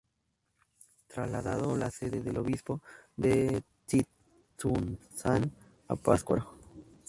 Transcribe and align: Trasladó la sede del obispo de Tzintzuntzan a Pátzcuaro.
Trasladó 1.09 1.77
la 1.77 1.91
sede 1.91 2.23
del 2.23 2.37
obispo 2.39 2.81
de 3.15 3.61
Tzintzuntzan 3.85 5.51
a 5.89 5.95
Pátzcuaro. 5.95 6.51